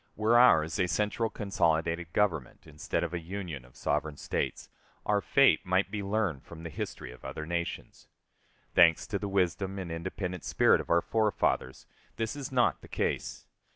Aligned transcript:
Were 0.15 0.35
ours 0.39 0.79
a 0.79 0.87
central, 0.87 1.29
consolidated 1.29 2.11
Government, 2.11 2.65
instead 2.65 3.03
of 3.03 3.13
a 3.13 3.19
Union 3.19 3.63
of 3.63 3.75
sovereign 3.75 4.17
States, 4.17 4.67
our 5.05 5.21
fate 5.21 5.63
might 5.63 5.91
be 5.91 6.01
learned 6.01 6.41
from 6.41 6.63
the 6.63 6.71
history 6.71 7.11
of 7.11 7.23
other 7.23 7.45
nations. 7.45 8.07
Thanks 8.73 9.05
to 9.05 9.19
the 9.19 9.29
wisdom 9.29 9.77
and 9.77 9.91
independent 9.91 10.43
spirit 10.43 10.81
of 10.81 10.89
our 10.89 11.03
forefathers, 11.03 11.85
this 12.15 12.35
is 12.35 12.51
not 12.51 12.81
the 12.81 12.87
case. 12.87 13.45